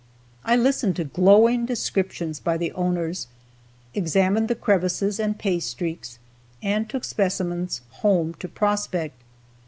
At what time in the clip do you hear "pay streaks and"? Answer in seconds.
5.37-6.89